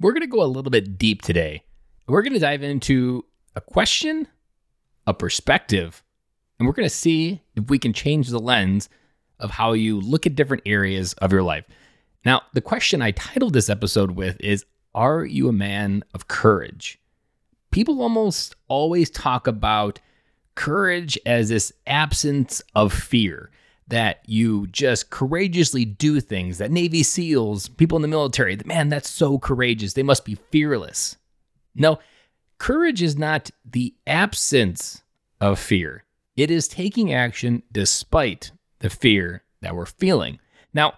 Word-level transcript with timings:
we're 0.00 0.12
going 0.12 0.22
to 0.22 0.26
go 0.26 0.42
a 0.42 0.44
little 0.44 0.70
bit 0.70 0.98
deep 0.98 1.22
today. 1.22 1.62
We're 2.08 2.22
going 2.22 2.32
to 2.32 2.38
dive 2.38 2.62
into 2.62 3.24
a 3.54 3.60
question, 3.60 4.26
a 5.06 5.14
perspective, 5.14 6.02
and 6.58 6.66
we're 6.66 6.74
going 6.74 6.88
to 6.88 6.94
see 6.94 7.42
if 7.54 7.68
we 7.68 7.78
can 7.78 7.92
change 7.92 8.28
the 8.28 8.38
lens 8.38 8.88
of 9.38 9.50
how 9.50 9.72
you 9.72 10.00
look 10.00 10.26
at 10.26 10.34
different 10.34 10.62
areas 10.66 11.12
of 11.14 11.32
your 11.32 11.42
life. 11.42 11.64
Now, 12.24 12.42
the 12.52 12.60
question 12.60 13.02
I 13.02 13.12
titled 13.12 13.52
this 13.52 13.70
episode 13.70 14.12
with 14.12 14.40
is 14.40 14.64
Are 14.94 15.24
you 15.24 15.48
a 15.48 15.52
man 15.52 16.02
of 16.14 16.28
courage? 16.28 16.98
People 17.70 18.02
almost 18.02 18.56
always 18.68 19.10
talk 19.10 19.46
about 19.46 20.00
courage 20.54 21.18
as 21.24 21.50
this 21.50 21.72
absence 21.86 22.62
of 22.74 22.92
fear 22.92 23.50
that 23.90 24.20
you 24.26 24.66
just 24.68 25.10
courageously 25.10 25.84
do 25.84 26.20
things 26.20 26.58
that 26.58 26.70
Navy 26.70 27.02
SEALs, 27.02 27.68
people 27.68 27.96
in 27.96 28.02
the 28.02 28.08
military, 28.08 28.58
man, 28.64 28.88
that's 28.88 29.10
so 29.10 29.38
courageous. 29.38 29.92
They 29.92 30.02
must 30.02 30.24
be 30.24 30.36
fearless. 30.50 31.16
No, 31.74 31.98
courage 32.58 33.02
is 33.02 33.16
not 33.16 33.50
the 33.64 33.94
absence 34.06 35.02
of 35.40 35.58
fear, 35.58 36.04
it 36.36 36.50
is 36.50 36.68
taking 36.68 37.12
action 37.12 37.62
despite 37.70 38.52
the 38.80 38.90
fear 38.90 39.44
that 39.60 39.74
we're 39.74 39.86
feeling. 39.86 40.38
Now, 40.72 40.94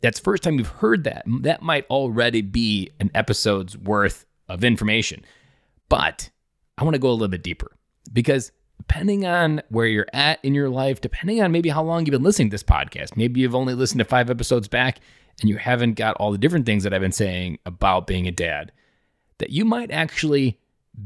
that's 0.00 0.18
first 0.18 0.42
time 0.42 0.58
you've 0.58 0.68
heard 0.68 1.04
that. 1.04 1.24
That 1.42 1.62
might 1.62 1.86
already 1.90 2.40
be 2.42 2.90
an 3.00 3.10
episode's 3.14 3.76
worth 3.76 4.26
of 4.48 4.64
information. 4.64 5.24
But 5.88 6.30
I 6.78 6.84
want 6.84 6.94
to 6.94 7.00
go 7.00 7.10
a 7.10 7.12
little 7.12 7.28
bit 7.28 7.42
deeper 7.42 7.76
because 8.12 8.50
depending 8.80 9.26
on 9.26 9.60
where 9.68 9.86
you're 9.86 10.06
at 10.14 10.42
in 10.42 10.54
your 10.54 10.70
life, 10.70 11.02
depending 11.02 11.42
on 11.42 11.52
maybe 11.52 11.68
how 11.68 11.82
long 11.82 12.06
you've 12.06 12.12
been 12.12 12.22
listening 12.22 12.48
to 12.48 12.54
this 12.54 12.62
podcast, 12.62 13.14
maybe 13.14 13.40
you've 13.40 13.54
only 13.54 13.74
listened 13.74 13.98
to 13.98 14.06
five 14.06 14.30
episodes 14.30 14.68
back 14.68 15.00
and 15.42 15.50
you 15.50 15.58
haven't 15.58 15.94
got 15.94 16.16
all 16.16 16.32
the 16.32 16.38
different 16.38 16.64
things 16.64 16.82
that 16.82 16.94
I've 16.94 17.02
been 17.02 17.12
saying 17.12 17.58
about 17.66 18.06
being 18.06 18.26
a 18.26 18.32
dad, 18.32 18.72
that 19.36 19.50
you 19.50 19.66
might 19.66 19.90
actually 19.90 20.58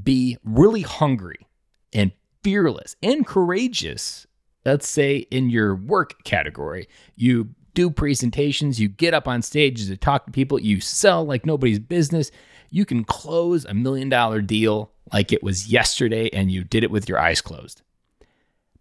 be 0.05 0.39
really 0.45 0.83
hungry 0.83 1.49
and 1.93 2.13
fearless 2.45 2.95
and 3.03 3.27
courageous. 3.27 4.25
Let's 4.65 4.89
say 4.89 5.27
in 5.33 5.51
your 5.51 5.75
work 5.75 6.23
category, 6.23 6.89
you 7.17 7.49
do 7.75 7.91
presentations, 7.91 8.81
you 8.81 8.87
get 8.87 9.15
up 9.15 9.27
on 9.27 9.43
stages 9.43 9.89
to 9.89 9.97
talk 9.97 10.27
to 10.27 10.33
people, 10.33 10.61
you 10.61 10.81
sell 10.81 11.27
like 11.27 11.45
nobody's 11.45 11.81
business, 11.81 12.31
you 12.71 12.85
can 12.85 13.03
close 13.03 13.65
a 13.65 13.75
million 13.75 14.09
dollar 14.09 14.41
deal 14.41 14.93
like 15.15 15.33
it 15.33 15.45
was 15.45 15.69
yesterday 15.69 16.29
and 16.33 16.51
you 16.51 16.65
did 16.65 16.83
it 16.83 16.91
with 16.91 17.09
your 17.09 17.21
eyes 17.21 17.41
closed. 17.41 17.83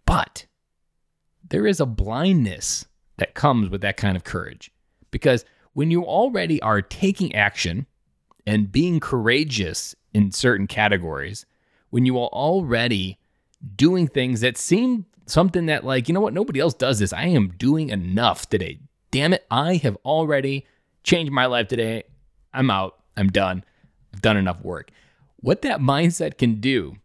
But 0.04 0.48
there 1.48 1.68
is 1.68 1.80
a 1.80 1.86
blindness 1.86 2.88
that 3.18 3.36
comes 3.36 3.70
with 3.70 3.82
that 3.82 3.98
kind 3.98 4.18
of 4.18 4.24
courage 4.24 4.72
because 5.12 5.46
when 5.74 5.92
you 5.92 6.04
already 6.04 6.60
are 6.64 6.82
taking 6.82 7.36
action 7.36 7.86
and 8.48 8.72
being 8.72 9.00
courageous 9.00 9.94
in 10.12 10.32
certain 10.32 10.66
categories, 10.66 11.46
when 11.92 12.04
you 12.04 12.18
are 12.18 12.30
already 12.30 13.20
doing 13.76 14.08
things 14.08 14.42
that 14.42 14.58
seem 14.58 15.06
something 15.28 15.68
that, 15.68 15.86
like, 15.86 16.08
you 16.08 16.16
know 16.16 16.20
what, 16.20 16.34
nobody 16.34 16.60
else 16.60 16.74
does 16.74 16.98
this. 16.98 17.14
I 17.14 17.26
am 17.26 17.50
doing 17.60 17.90
enough 17.90 18.50
today. 18.50 18.80
Damn 19.12 19.34
it, 19.34 19.46
I 19.52 19.76
have 19.76 19.98
already 20.04 20.66
changed 21.04 21.32
my 21.32 21.46
life 21.46 21.68
today. 21.68 22.06
I'm 22.52 22.72
out. 22.72 22.98
I'm 23.16 23.30
done. 23.30 23.64
I've 24.16 24.22
done 24.24 24.38
enough 24.38 24.64
work 24.64 24.90
what 25.44 25.62
that 25.62 25.82
mindset 25.82 26.38
can 26.38 26.56
do. 26.56 26.96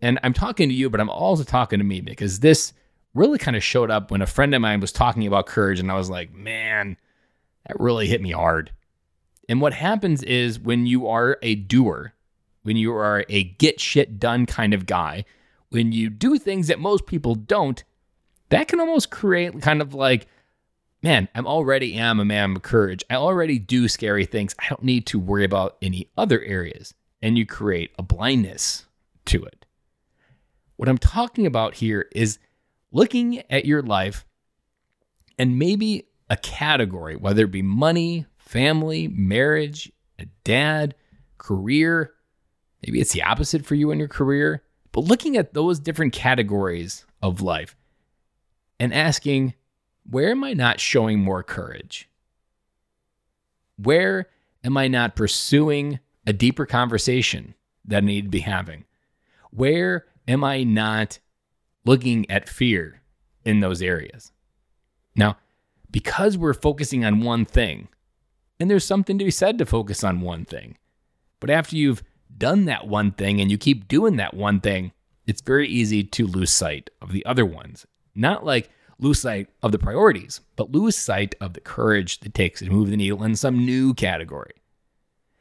And 0.00 0.18
I'm 0.24 0.34
talking 0.34 0.68
to 0.68 0.74
you, 0.74 0.90
but 0.90 1.00
I'm 1.00 1.08
also 1.08 1.44
talking 1.44 1.78
to 1.78 1.84
me 1.84 2.00
because 2.00 2.40
this 2.40 2.72
really 3.14 3.38
kind 3.38 3.56
of 3.56 3.62
showed 3.62 3.88
up 3.88 4.10
when 4.10 4.20
a 4.20 4.26
friend 4.26 4.52
of 4.52 4.60
mine 4.60 4.80
was 4.80 4.90
talking 4.90 5.26
about 5.28 5.46
courage. 5.46 5.78
And 5.78 5.90
I 5.90 5.94
was 5.94 6.10
like, 6.10 6.34
man, 6.34 6.96
that 7.66 7.78
really 7.78 8.08
hit 8.08 8.20
me 8.20 8.32
hard. 8.32 8.72
And 9.48 9.60
what 9.60 9.72
happens 9.72 10.24
is 10.24 10.58
when 10.58 10.86
you 10.86 11.06
are 11.06 11.38
a 11.40 11.54
doer, 11.54 12.14
when 12.64 12.76
you 12.76 12.92
are 12.92 13.24
a 13.28 13.44
get 13.44 13.80
shit 13.80 14.18
done 14.18 14.44
kind 14.44 14.74
of 14.74 14.86
guy, 14.86 15.24
when 15.68 15.92
you 15.92 16.10
do 16.10 16.36
things 16.36 16.66
that 16.66 16.80
most 16.80 17.06
people 17.06 17.36
don't, 17.36 17.84
that 18.48 18.66
can 18.66 18.80
almost 18.80 19.12
create 19.12 19.62
kind 19.62 19.80
of 19.80 19.94
like, 19.94 20.26
man, 21.00 21.28
I'm 21.32 21.46
already 21.46 21.94
am 21.94 22.18
a 22.18 22.24
man 22.24 22.56
of 22.56 22.62
courage. 22.62 23.04
I 23.08 23.14
already 23.14 23.60
do 23.60 23.86
scary 23.86 24.26
things. 24.26 24.52
I 24.58 24.68
don't 24.68 24.82
need 24.82 25.06
to 25.06 25.20
worry 25.20 25.44
about 25.44 25.76
any 25.80 26.08
other 26.16 26.42
areas 26.42 26.92
and 27.24 27.38
you 27.38 27.46
create 27.46 27.90
a 27.98 28.02
blindness 28.02 28.84
to 29.24 29.42
it. 29.42 29.64
What 30.76 30.90
I'm 30.90 30.98
talking 30.98 31.46
about 31.46 31.76
here 31.76 32.06
is 32.14 32.38
looking 32.92 33.42
at 33.50 33.64
your 33.64 33.80
life 33.80 34.26
and 35.38 35.58
maybe 35.58 36.06
a 36.28 36.36
category, 36.36 37.16
whether 37.16 37.44
it 37.44 37.50
be 37.50 37.62
money, 37.62 38.26
family, 38.36 39.08
marriage, 39.08 39.90
a 40.18 40.26
dad, 40.44 40.94
career. 41.38 42.12
Maybe 42.84 43.00
it's 43.00 43.14
the 43.14 43.22
opposite 43.22 43.64
for 43.64 43.74
you 43.74 43.90
in 43.90 43.98
your 43.98 44.06
career, 44.06 44.62
but 44.92 45.04
looking 45.04 45.38
at 45.38 45.54
those 45.54 45.80
different 45.80 46.12
categories 46.12 47.06
of 47.22 47.40
life 47.40 47.74
and 48.78 48.92
asking, 48.92 49.54
where 50.10 50.30
am 50.32 50.44
I 50.44 50.52
not 50.52 50.78
showing 50.78 51.20
more 51.20 51.42
courage? 51.42 52.10
Where 53.78 54.28
am 54.62 54.76
I 54.76 54.88
not 54.88 55.16
pursuing 55.16 56.00
a 56.26 56.32
deeper 56.32 56.66
conversation 56.66 57.54
that 57.84 58.02
I 58.02 58.06
need 58.06 58.22
to 58.22 58.28
be 58.28 58.40
having? 58.40 58.84
Where 59.50 60.06
am 60.26 60.44
I 60.44 60.64
not 60.64 61.18
looking 61.84 62.28
at 62.30 62.48
fear 62.48 63.02
in 63.44 63.60
those 63.60 63.82
areas? 63.82 64.32
Now, 65.14 65.36
because 65.90 66.36
we're 66.36 66.54
focusing 66.54 67.04
on 67.04 67.20
one 67.20 67.44
thing, 67.44 67.88
and 68.58 68.70
there's 68.70 68.84
something 68.84 69.18
to 69.18 69.24
be 69.24 69.30
said 69.30 69.58
to 69.58 69.66
focus 69.66 70.02
on 70.02 70.20
one 70.20 70.44
thing, 70.44 70.76
but 71.40 71.50
after 71.50 71.76
you've 71.76 72.02
done 72.36 72.64
that 72.64 72.88
one 72.88 73.12
thing 73.12 73.40
and 73.40 73.50
you 73.50 73.58
keep 73.58 73.86
doing 73.86 74.16
that 74.16 74.34
one 74.34 74.60
thing, 74.60 74.92
it's 75.26 75.40
very 75.40 75.68
easy 75.68 76.02
to 76.02 76.26
lose 76.26 76.50
sight 76.50 76.90
of 77.00 77.12
the 77.12 77.24
other 77.24 77.46
ones. 77.46 77.86
Not 78.14 78.44
like 78.44 78.70
lose 78.98 79.20
sight 79.20 79.48
of 79.62 79.72
the 79.72 79.78
priorities, 79.78 80.40
but 80.56 80.72
lose 80.72 80.96
sight 80.96 81.34
of 81.40 81.54
the 81.54 81.60
courage 81.60 82.20
that 82.20 82.34
takes 82.34 82.60
to 82.60 82.70
move 82.70 82.90
the 82.90 82.96
needle 82.96 83.22
in 83.22 83.36
some 83.36 83.64
new 83.64 83.94
category. 83.94 84.52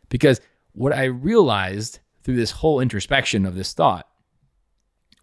Because 0.10 0.42
what 0.74 0.94
I 0.94 1.06
realized 1.06 2.00
through 2.24 2.36
this 2.36 2.52
whole 2.52 2.80
introspection 2.80 3.46
of 3.46 3.56
this 3.56 3.74
thought 3.74 4.08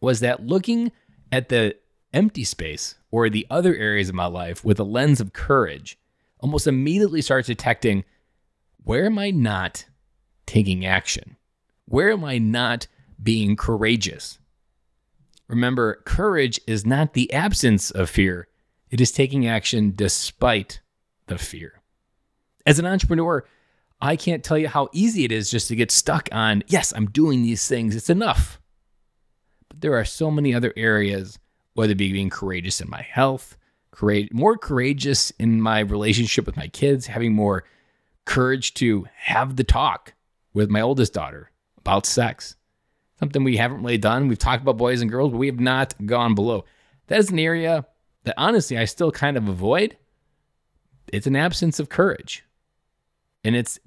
was 0.01 0.21
that 0.21 0.47
looking 0.47 0.93
at 1.31 1.49
the 1.49 1.77
empty 2.13 2.45
space 2.45 2.97
or 3.11 3.29
the 3.29 3.47
other 3.51 3.75
areas 3.75 4.09
of 4.09 4.15
my 4.15 4.27
life 4.27 4.65
with 4.65 4.81
a 4.81 4.85
lens 4.85 5.21
of 5.21 5.33
courage 5.33 5.99
almost 6.39 6.67
immediately 6.67 7.23
starts 7.23 7.47
detecting 7.47 8.05
where 8.83 9.07
am 9.07 9.19
I 9.19 9.31
not 9.31 9.85
taking 10.47 10.87
action? 10.87 11.37
Where 11.85 12.11
am 12.11 12.25
I 12.25 12.39
not 12.39 12.87
being 13.23 13.57
courageous? 13.57 14.39
Remember, 15.49 16.03
courage 16.07 16.61
is 16.67 16.87
not 16.87 17.13
the 17.13 17.33
absence 17.33 17.91
of 17.91 18.09
fear, 18.09 18.49
it 18.91 19.01
is 19.01 19.13
taking 19.13 19.47
action 19.47 19.93
despite 19.95 20.81
the 21.27 21.39
fear. 21.39 21.83
As 22.65 22.79
an 22.79 22.87
entrepreneur, 22.87 23.45
I 24.03 24.17
can't 24.17 24.43
tell 24.43 24.57
you 24.59 24.69
how 24.69 24.89
easy 24.93 25.25
it 25.25 25.33
is 25.33 25.51
just 25.51 25.69
to 25.69 25.77
get 25.77 25.91
stuck 25.91 26.29
on, 26.33 26.63
yes, 26.67 26.93
I'm 26.97 27.11
doing 27.11 27.43
these 27.43 27.69
things, 27.69 27.95
it's 27.95 28.11
enough. 28.11 28.61
But 29.69 29.83
there 29.83 29.95
are 29.95 30.05
so 30.05 30.31
many 30.31 30.55
other 30.55 30.73
areas, 30.77 31.39
whether 31.75 31.93
it 31.93 31.99
be 31.99 32.13
being 32.13 32.31
courageous 32.31 32.81
in 32.81 32.89
my 32.89 33.03
health, 33.03 33.57
more 34.33 34.57
courageous 34.57 35.31
in 35.33 35.61
my 35.61 35.81
relationship 35.81 36.47
with 36.47 36.57
my 36.57 36.69
kids, 36.69 37.07
having 37.07 37.35
more 37.35 37.65
courage 38.25 38.73
to 38.75 39.07
have 39.15 39.57
the 39.57 39.65
talk 39.65 40.15
with 40.55 40.71
my 40.71 40.81
oldest 40.81 41.13
daughter 41.13 41.51
about 41.79 42.07
sex. 42.07 42.57
Something 43.19 43.45
we 43.45 43.59
haven't 43.59 43.83
really 43.83 43.99
done. 43.99 44.29
We've 44.29 44.39
talked 44.39 44.63
about 44.63 44.79
boys 44.79 45.03
and 45.03 45.11
girls, 45.11 45.33
but 45.33 45.39
we 45.39 45.49
have 45.49 45.61
not 45.61 45.95
gone 46.07 46.35
below. 46.35 46.65
That 47.09 47.19
is 47.19 47.31
an 47.31 47.39
area 47.39 47.85
that 48.25 48.35
honestly 48.39 48.79
I 48.79 48.87
still 48.87 49.13
kind 49.13 49.37
of 49.37 49.49
avoid. 49.49 49.99
It's 51.13 51.27
an 51.27 51.37
absence 51.37 51.79
of 51.79 51.91
courage. 51.91 52.45
And 53.45 53.55
it's 53.55 53.79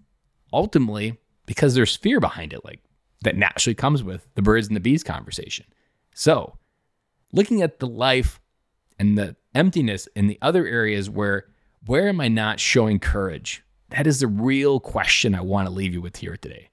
ultimately 0.54 1.20
because 1.46 1.76
there's 1.76 1.96
fear 1.96 2.20
behind 2.20 2.54
it, 2.54 2.64
like 2.64 2.80
that 3.24 3.36
naturally 3.36 3.76
comes 3.76 4.04
with 4.04 4.28
the 4.36 4.42
birds 4.42 4.68
and 4.68 4.76
the 4.76 4.82
bees 4.82 5.04
conversation. 5.04 5.66
So, 6.14 6.58
looking 7.32 7.62
at 7.62 7.80
the 7.80 7.88
life 7.88 8.40
and 9.00 9.18
the 9.18 9.36
emptiness 9.56 10.08
in 10.16 10.28
the 10.28 10.38
other 10.42 10.66
areas 10.66 11.10
where 11.10 11.48
where 11.86 12.08
am 12.08 12.22
I 12.22 12.30
not 12.30 12.62
showing 12.62 13.00
courage? 13.00 13.64
That 13.90 14.08
is 14.08 14.22
the 14.22 14.28
real 14.28 14.80
question 14.80 15.36
I 15.36 15.42
want 15.42 15.68
to 15.68 15.74
leave 15.74 15.94
you 15.94 16.02
with 16.02 16.16
here 16.16 16.38
today. 16.38 16.70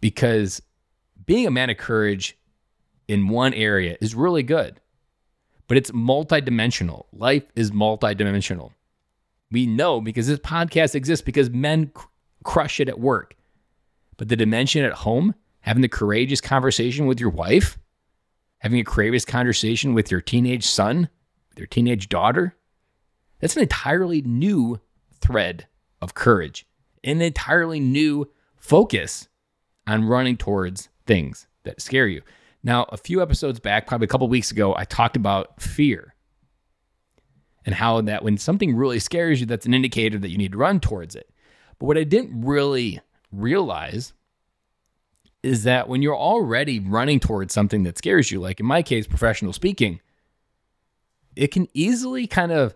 Because 0.00 0.60
being 1.24 1.46
a 1.46 1.50
man 1.50 1.70
of 1.70 1.78
courage 1.78 2.36
in 3.08 3.28
one 3.28 3.54
area 3.54 3.96
is 4.00 4.14
really 4.14 4.42
good, 4.42 4.80
but 5.66 5.76
it's 5.76 5.90
multidimensional. 5.90 7.06
Life 7.12 7.44
is 7.56 7.70
multidimensional. 7.70 8.72
We 9.50 9.66
know 9.66 10.00
because 10.00 10.26
this 10.26 10.38
podcast 10.38 10.94
exists 10.94 11.24
because 11.24 11.48
men 11.48 11.90
crush 12.44 12.80
it 12.80 12.88
at 12.88 13.00
work. 13.00 13.34
But 14.16 14.28
the 14.28 14.36
dimension 14.36 14.84
at 14.84 14.92
home, 14.92 15.34
having 15.60 15.82
the 15.82 15.88
courageous 15.88 16.40
conversation 16.40 17.06
with 17.06 17.20
your 17.20 17.30
wife, 17.30 17.78
having 18.58 18.80
a 18.80 18.84
courageous 18.84 19.24
conversation 19.24 19.94
with 19.94 20.10
your 20.10 20.20
teenage 20.20 20.64
son, 20.64 21.08
with 21.50 21.58
your 21.58 21.66
teenage 21.66 22.08
daughter, 22.08 22.56
that's 23.40 23.56
an 23.56 23.62
entirely 23.62 24.22
new 24.22 24.80
thread 25.20 25.66
of 26.00 26.14
courage, 26.14 26.66
an 27.04 27.22
entirely 27.22 27.80
new 27.80 28.28
focus 28.56 29.28
on 29.86 30.04
running 30.04 30.36
towards 30.36 30.88
things 31.06 31.46
that 31.64 31.80
scare 31.80 32.06
you. 32.06 32.22
Now, 32.62 32.84
a 32.90 32.96
few 32.96 33.22
episodes 33.22 33.60
back, 33.60 33.86
probably 33.86 34.06
a 34.06 34.08
couple 34.08 34.28
weeks 34.28 34.50
ago, 34.50 34.74
I 34.76 34.84
talked 34.84 35.16
about 35.16 35.60
fear 35.62 36.14
and 37.64 37.74
how 37.74 38.00
that 38.00 38.24
when 38.24 38.36
something 38.36 38.74
really 38.74 38.98
scares 38.98 39.40
you, 39.40 39.46
that's 39.46 39.66
an 39.66 39.74
indicator 39.74 40.18
that 40.18 40.30
you 40.30 40.38
need 40.38 40.52
to 40.52 40.58
run 40.58 40.80
towards 40.80 41.14
it. 41.14 41.30
But 41.78 41.86
what 41.86 41.98
I 41.98 42.04
didn't 42.04 42.44
really 42.44 43.00
realize 43.32 44.12
is 45.42 45.64
that 45.64 45.88
when 45.88 46.02
you're 46.02 46.16
already 46.16 46.80
running 46.80 47.20
towards 47.20 47.54
something 47.54 47.84
that 47.84 47.98
scares 47.98 48.30
you, 48.30 48.40
like 48.40 48.60
in 48.60 48.66
my 48.66 48.82
case, 48.82 49.06
professional 49.06 49.52
speaking, 49.52 50.00
it 51.36 51.48
can 51.48 51.68
easily 51.72 52.26
kind 52.26 52.50
of 52.50 52.74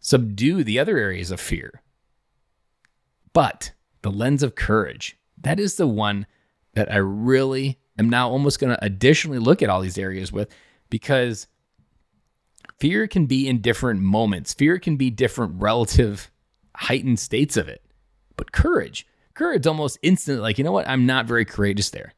subdue 0.00 0.64
the 0.64 0.78
other 0.78 0.96
areas 0.96 1.30
of 1.30 1.40
fear. 1.40 1.82
But 3.32 3.72
the 4.02 4.10
lens 4.10 4.42
of 4.42 4.54
courage, 4.54 5.18
that 5.40 5.60
is 5.60 5.76
the 5.76 5.86
one 5.86 6.26
that 6.74 6.90
I 6.90 6.96
really 6.96 7.78
am 7.98 8.08
now 8.08 8.30
almost 8.30 8.58
going 8.58 8.74
to 8.74 8.84
additionally 8.84 9.38
look 9.38 9.62
at 9.62 9.68
all 9.68 9.80
these 9.80 9.98
areas 9.98 10.32
with 10.32 10.48
because 10.88 11.46
fear 12.78 13.06
can 13.06 13.26
be 13.26 13.48
in 13.48 13.60
different 13.60 14.00
moments. 14.00 14.54
Fear 14.54 14.78
can 14.78 14.96
be 14.96 15.10
different 15.10 15.60
relative 15.60 16.30
heightened 16.74 17.20
states 17.20 17.56
of 17.56 17.68
it. 17.68 17.82
But 18.38 18.52
courage, 18.52 19.06
courage 19.34 19.66
almost 19.66 19.98
instantly 20.02 20.40
like, 20.40 20.56
you 20.56 20.64
know 20.64 20.72
what? 20.72 20.88
I'm 20.88 21.04
not 21.04 21.26
very 21.26 21.44
courageous 21.44 21.90
there. 21.90 22.14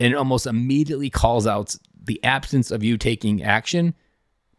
And 0.00 0.12
it 0.12 0.16
almost 0.16 0.48
immediately 0.48 1.10
calls 1.10 1.46
out 1.46 1.76
the 2.02 2.22
absence 2.24 2.72
of 2.72 2.82
you 2.82 2.98
taking 2.98 3.44
action 3.44 3.94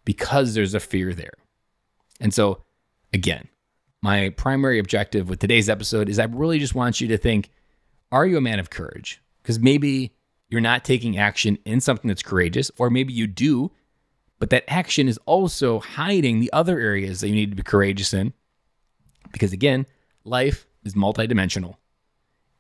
because 0.06 0.54
there's 0.54 0.74
a 0.74 0.80
fear 0.80 1.14
there. 1.14 1.34
And 2.22 2.34
so, 2.34 2.64
again, 3.12 3.50
my 4.02 4.30
primary 4.30 4.80
objective 4.80 5.28
with 5.28 5.40
today's 5.40 5.68
episode 5.68 6.08
is 6.08 6.20
I 6.20 6.26
really 6.26 6.60
just 6.60 6.76
want 6.76 7.02
you 7.02 7.10
to 7.10 7.18
think 7.18 7.50
are 8.12 8.26
you 8.26 8.38
a 8.38 8.42
man 8.42 8.60
of 8.60 8.70
courage? 8.70 9.22
Because 9.42 9.60
maybe 9.60 10.16
you're 10.48 10.62
not 10.62 10.86
taking 10.86 11.18
action 11.18 11.58
in 11.66 11.82
something 11.82 12.08
that's 12.08 12.22
courageous, 12.22 12.72
or 12.78 12.90
maybe 12.90 13.12
you 13.12 13.28
do, 13.28 13.72
but 14.40 14.52
that 14.52 14.64
action 14.68 15.08
is 15.08 15.20
also 15.26 15.80
hiding 15.80 16.40
the 16.40 16.54
other 16.54 16.80
areas 16.80 17.20
that 17.20 17.28
you 17.28 17.36
need 17.36 17.50
to 17.50 17.56
be 17.56 17.64
courageous 17.64 18.14
in. 18.14 18.32
Because 19.32 19.52
again, 19.52 19.86
life 20.26 20.68
is 20.84 20.94
multidimensional. 20.94 21.76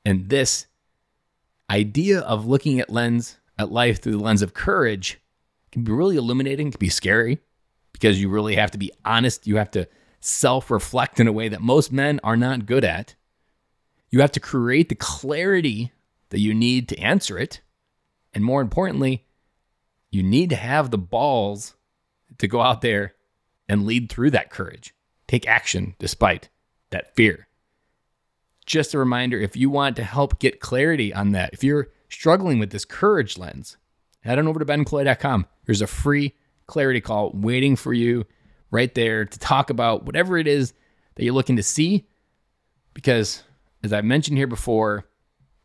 And 0.05 0.29
this 0.29 0.67
idea 1.69 2.19
of 2.21 2.45
looking 2.45 2.79
at 2.79 2.89
lens 2.89 3.37
at 3.57 3.71
life 3.71 4.01
through 4.01 4.13
the 4.13 4.23
lens 4.23 4.41
of 4.41 4.53
courage 4.53 5.19
can 5.71 5.83
be 5.83 5.91
really 5.91 6.17
illuminating, 6.17 6.71
can 6.71 6.79
be 6.79 6.89
scary 6.89 7.39
because 7.91 8.21
you 8.21 8.29
really 8.29 8.55
have 8.55 8.71
to 8.71 8.77
be 8.77 8.91
honest. 9.03 9.47
You 9.47 9.57
have 9.57 9.71
to 9.71 9.87
self 10.19 10.69
reflect 10.69 11.19
in 11.19 11.27
a 11.27 11.31
way 11.31 11.49
that 11.49 11.61
most 11.61 11.91
men 11.91 12.19
are 12.23 12.37
not 12.37 12.65
good 12.65 12.83
at. 12.83 13.15
You 14.09 14.21
have 14.21 14.31
to 14.33 14.39
create 14.39 14.89
the 14.89 14.95
clarity 14.95 15.91
that 16.29 16.39
you 16.39 16.53
need 16.53 16.87
to 16.89 16.99
answer 16.99 17.37
it. 17.37 17.61
And 18.33 18.43
more 18.43 18.61
importantly, 18.61 19.25
you 20.11 20.23
need 20.23 20.49
to 20.49 20.55
have 20.55 20.91
the 20.91 20.97
balls 20.97 21.75
to 22.37 22.47
go 22.47 22.61
out 22.61 22.81
there 22.81 23.15
and 23.67 23.85
lead 23.85 24.09
through 24.09 24.31
that 24.31 24.49
courage, 24.49 24.93
take 25.27 25.47
action 25.47 25.95
despite 25.99 26.49
that 26.91 27.15
fear. 27.15 27.44
Just 28.65 28.93
a 28.93 28.99
reminder 28.99 29.37
if 29.39 29.55
you 29.55 29.69
want 29.69 29.95
to 29.97 30.03
help 30.03 30.39
get 30.39 30.59
clarity 30.59 31.13
on 31.13 31.31
that, 31.31 31.51
if 31.53 31.63
you're 31.63 31.89
struggling 32.09 32.59
with 32.59 32.71
this 32.71 32.85
courage 32.85 33.37
lens, 33.37 33.77
head 34.21 34.39
on 34.39 34.47
over 34.47 34.59
to 34.59 34.65
benkilloy.com. 34.65 35.45
There's 35.65 35.81
a 35.81 35.87
free 35.87 36.35
clarity 36.67 37.01
call 37.01 37.31
waiting 37.33 37.75
for 37.75 37.93
you 37.93 38.25
right 38.71 38.93
there 38.95 39.25
to 39.25 39.39
talk 39.39 39.69
about 39.69 40.05
whatever 40.05 40.37
it 40.37 40.47
is 40.47 40.73
that 41.15 41.23
you're 41.23 41.33
looking 41.33 41.57
to 41.57 41.63
see. 41.63 42.07
Because 42.93 43.43
as 43.83 43.93
I've 43.93 44.05
mentioned 44.05 44.37
here 44.37 44.47
before, 44.47 45.05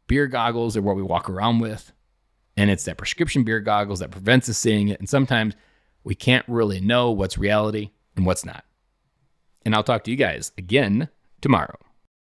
beer 0.06 0.26
goggles 0.26 0.76
are 0.76 0.82
what 0.82 0.96
we 0.96 1.02
walk 1.02 1.30
around 1.30 1.60
with. 1.60 1.92
And 2.56 2.70
it's 2.70 2.84
that 2.84 2.98
prescription 2.98 3.44
beer 3.44 3.60
goggles 3.60 4.00
that 4.00 4.10
prevents 4.10 4.48
us 4.48 4.58
seeing 4.58 4.88
it. 4.88 5.00
And 5.00 5.08
sometimes 5.08 5.54
we 6.04 6.14
can't 6.14 6.44
really 6.48 6.80
know 6.80 7.10
what's 7.10 7.38
reality 7.38 7.90
and 8.16 8.26
what's 8.26 8.44
not. 8.44 8.64
And 9.64 9.74
I'll 9.74 9.82
talk 9.82 10.04
to 10.04 10.10
you 10.10 10.16
guys 10.16 10.52
again 10.58 11.08
tomorrow. 11.40 11.78